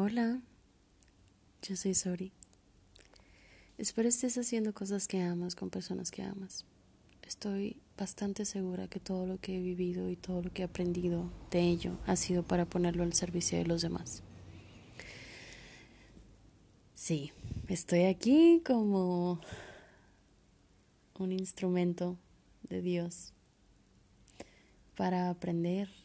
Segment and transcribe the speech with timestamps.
[0.00, 0.40] Hola,
[1.60, 2.30] yo soy Sori.
[3.78, 6.64] Espero estés haciendo cosas que amas con personas que amas.
[7.26, 11.32] Estoy bastante segura que todo lo que he vivido y todo lo que he aprendido
[11.50, 14.22] de ello ha sido para ponerlo al servicio de los demás.
[16.94, 17.32] Sí,
[17.66, 19.40] estoy aquí como
[21.18, 22.16] un instrumento
[22.68, 23.32] de Dios
[24.94, 25.97] para aprender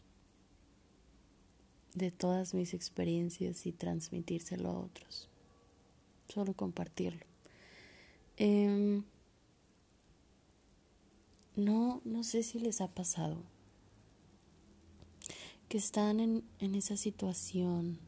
[1.95, 5.29] de todas mis experiencias y transmitírselo a otros.
[6.27, 7.25] Solo compartirlo.
[8.37, 9.03] Em,
[11.55, 13.43] no, no sé si les ha pasado
[15.69, 17.99] que están en, en esa situación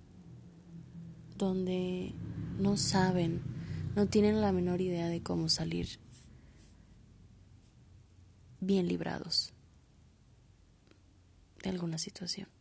[1.38, 2.14] donde
[2.58, 3.42] no saben,
[3.96, 6.00] no tienen la menor idea de cómo salir
[8.62, 9.54] bien librados
[11.62, 12.55] de alguna situación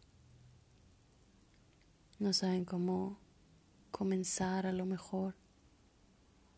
[2.21, 3.19] no saben cómo
[3.91, 5.35] comenzar a lo mejor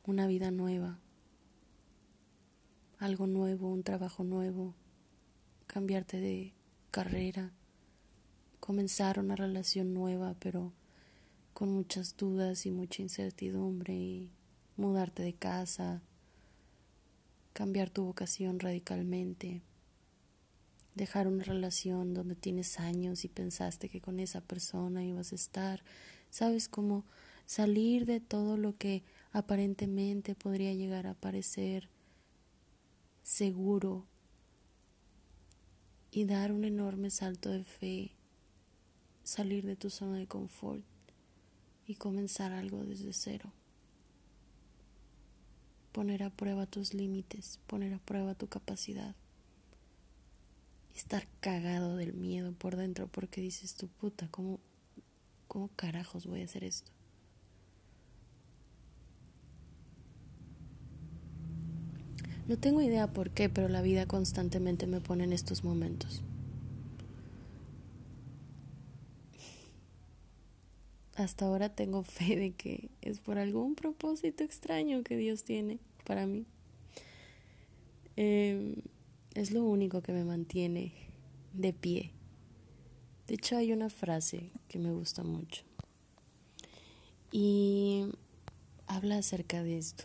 [0.05, 0.98] una vida nueva,
[2.98, 4.75] algo nuevo, un trabajo nuevo,
[5.66, 6.55] cambiarte de
[6.91, 7.53] carrera,
[8.61, 10.72] comenzar una relación nueva, pero
[11.55, 14.31] con muchas dudas y mucha incertidumbre y
[14.77, 16.03] mudarte de casa,
[17.55, 19.62] cambiar tu vocación radicalmente
[20.97, 25.84] dejar una relación donde tienes años y pensaste que con esa persona ibas a estar,
[26.30, 27.05] sabes cómo
[27.44, 31.91] salir de todo lo que aparentemente podría llegar a parecer
[33.22, 34.06] seguro
[36.11, 38.12] y dar un enorme salto de fe,
[39.22, 40.83] salir de tu zona de confort
[41.86, 43.53] y comenzar algo desde cero.
[45.92, 49.14] Poner a prueba tus límites, poner a prueba tu capacidad
[50.97, 54.61] estar cagado del miedo por dentro porque dices tu puta, ¿cómo,
[55.47, 56.91] ¿cómo carajos voy a hacer esto?
[62.48, 66.22] No tengo idea por qué, pero la vida constantemente me pone en estos momentos.
[71.16, 76.26] Hasta ahora tengo fe de que es por algún propósito extraño que Dios tiene para
[76.26, 76.47] mí.
[78.16, 78.76] Eh,
[79.36, 80.94] es lo único que me mantiene
[81.52, 82.10] de pie.
[83.26, 85.62] De hecho, hay una frase que me gusta mucho
[87.30, 88.06] y
[88.86, 90.04] habla acerca de esto.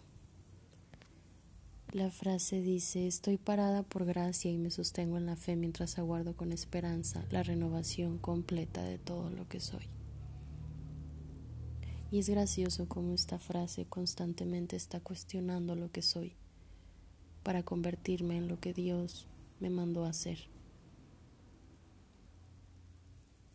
[1.94, 6.36] La frase dice, estoy parada por gracia y me sostengo en la fe mientras aguardo
[6.36, 9.88] con esperanza la renovación completa de todo lo que soy.
[12.12, 16.36] Y es gracioso cómo esta frase constantemente está cuestionando lo que soy
[17.44, 19.28] para convertirme en lo que Dios
[19.60, 20.50] me mandó a hacer.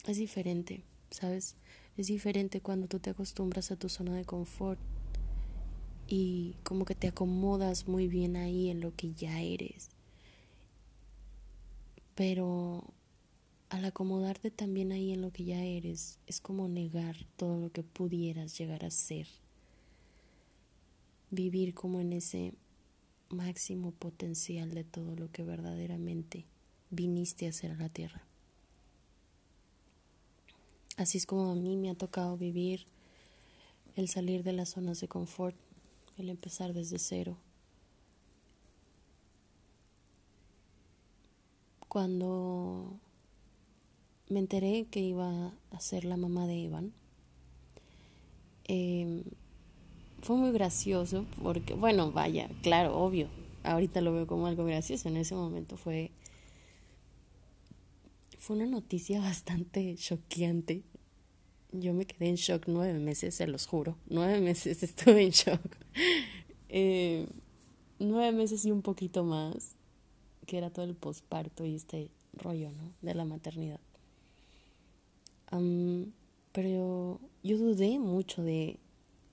[0.06, 1.56] Es diferente, ¿sabes?
[1.96, 4.78] Es diferente cuando tú te acostumbras a tu zona de confort
[6.06, 9.90] y como que te acomodas muy bien ahí en lo que ya eres.
[12.14, 12.84] Pero
[13.68, 17.82] al acomodarte también ahí en lo que ya eres, es como negar todo lo que
[17.82, 19.26] pudieras llegar a ser.
[21.30, 22.54] Vivir como en ese
[23.28, 26.46] máximo potencial de todo lo que verdaderamente
[26.90, 28.22] viniste a hacer a la tierra.
[30.96, 32.86] Así es como a mí me ha tocado vivir
[33.96, 35.56] el salir de las zonas de confort,
[36.16, 37.36] el empezar desde cero.
[41.88, 42.98] Cuando
[44.28, 46.92] me enteré que iba a ser la mamá de Evan,
[48.64, 49.22] eh,
[50.26, 53.28] fue muy gracioso porque, bueno, vaya, claro, obvio,
[53.62, 56.10] ahorita lo veo como algo gracioso, en ese momento fue,
[58.36, 60.82] fue una noticia bastante choqueante.
[61.70, 65.76] Yo me quedé en shock nueve meses, se los juro, nueve meses estuve en shock.
[66.70, 67.28] Eh,
[68.00, 69.76] nueve meses y un poquito más,
[70.44, 72.92] que era todo el posparto y este rollo, ¿no?
[73.00, 73.80] De la maternidad.
[76.50, 78.80] pero yo dudé mucho de,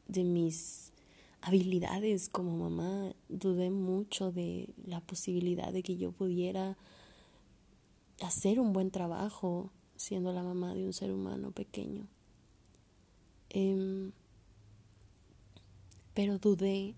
[0.08, 0.92] de mis
[1.42, 6.78] habilidades como mamá, dudé mucho de la posibilidad de que yo pudiera
[8.22, 12.08] hacer un buen trabajo siendo la mamá de un ser humano pequeño.
[13.50, 14.12] Em,
[16.14, 16.96] pero dudé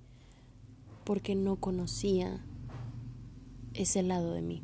[1.03, 2.43] porque no conocía
[3.73, 4.63] ese lado de mí.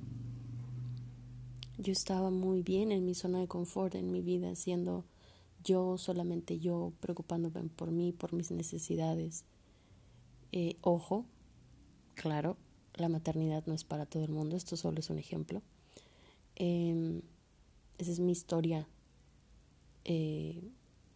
[1.77, 5.05] Yo estaba muy bien en mi zona de confort en mi vida, siendo
[5.63, 9.45] yo, solamente yo, preocupándome por mí, por mis necesidades.
[10.51, 11.25] Eh, ojo,
[12.15, 12.57] claro,
[12.95, 15.61] la maternidad no es para todo el mundo, esto solo es un ejemplo.
[16.55, 17.21] Em,
[17.97, 18.87] esa es mi historia
[20.05, 20.61] eh,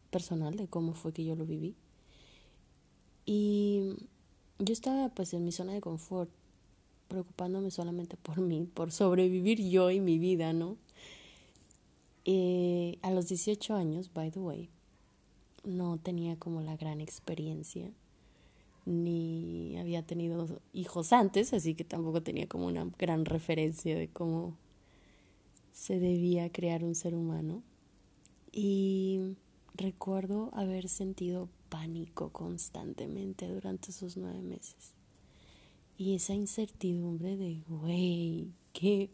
[0.10, 1.76] personal de cómo fue que yo lo viví.
[3.26, 3.96] Y
[4.60, 6.30] yo estaba pues en mi zona de confort,
[7.08, 10.78] preocupándome solamente por mí, por sobrevivir yo y mi vida, ¿no?
[12.26, 14.70] Eh, a los 18 años, by the way,
[15.64, 17.92] no tenía como la gran experiencia,
[18.86, 24.58] ni había tenido hijos antes, así que tampoco tenía como una gran referencia de cómo
[25.72, 27.62] se debía crear un ser humano.
[28.52, 29.36] Y
[29.74, 34.94] recuerdo haber sentido pánico constantemente durante esos nueve meses.
[35.98, 39.10] Y esa incertidumbre de, güey, ¿qué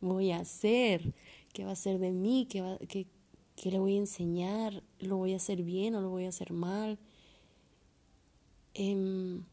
[0.00, 1.12] voy a hacer?
[1.52, 2.46] ¿Qué va a hacer de mí?
[2.48, 3.06] ¿Qué, va, qué,
[3.56, 4.82] ¿Qué le voy a enseñar?
[4.98, 6.98] ¿Lo voy a hacer bien o lo voy a hacer mal?
[8.74, 9.44] Em,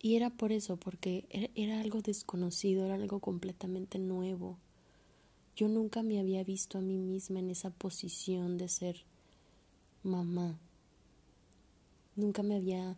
[0.00, 4.58] y era por eso, porque era algo desconocido, era algo completamente nuevo.
[5.56, 9.04] Yo nunca me había visto a mí misma en esa posición de ser
[10.02, 10.58] mamá.
[12.14, 12.96] Nunca me había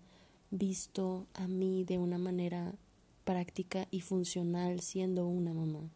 [0.51, 2.75] visto a mí de una manera
[3.25, 5.91] práctica y funcional siendo una mamá.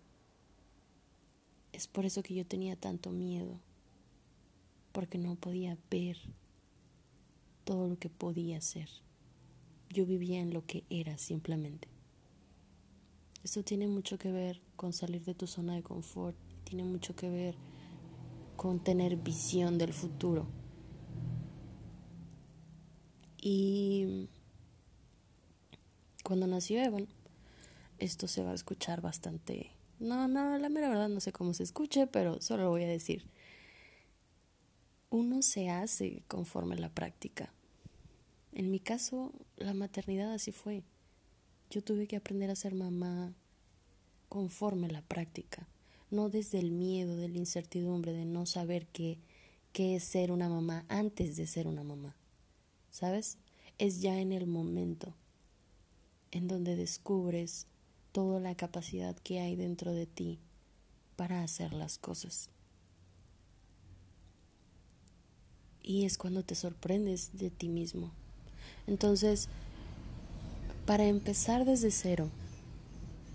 [1.73, 3.59] Es por eso que yo tenía tanto miedo,
[4.93, 6.19] porque no podía ver
[7.65, 8.89] todo lo que podía ser.
[9.89, 11.89] Yo vivía en lo que era simplemente.
[13.43, 17.29] Esto tiene mucho que ver con salir de tu zona de confort, tiene mucho que
[17.29, 17.57] ver
[18.57, 20.47] con tener visión del futuro.
[23.41, 24.29] Y
[26.23, 27.09] cuando nació Evan,
[27.99, 31.63] esto se va a escuchar bastante no, no, la mera verdad no sé cómo se
[31.63, 33.25] escuche, pero solo lo voy a decir.
[35.11, 37.53] Uno se hace conforme a la práctica.
[38.53, 40.83] En mi caso, la maternidad así fue.
[41.71, 43.35] Yo tuve que aprender a ser mamá
[44.29, 45.69] conforme a la práctica,
[46.11, 49.19] no desde el miedo, de la incertidumbre, de no saber qué,
[49.73, 52.17] qué es ser una mamá antes de ser una mamá.
[52.91, 53.39] ¿Sabes?
[53.79, 55.15] Es ya en el momento
[56.31, 57.67] en donde descubres
[58.13, 60.39] toda la capacidad que hay dentro de ti
[61.17, 62.51] para hacer las cosas.
[65.83, 68.13] Y es cuando te sorprendes de ti mismo.
[68.87, 69.49] Entonces,
[70.87, 72.31] para empezar desde cero,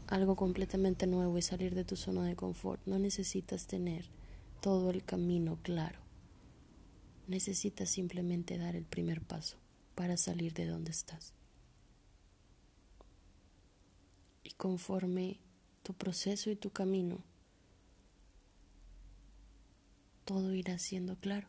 [0.08, 4.06] algo completamente nuevo y salir de tu zona de confort, no necesitas tener
[4.62, 6.00] todo el camino claro.
[7.28, 9.58] Necesitas simplemente dar el primer paso
[9.96, 11.34] para salir de donde estás.
[14.47, 15.40] y conforme
[15.84, 17.20] tu proceso y tu camino,
[20.26, 21.48] todo irá siendo claro.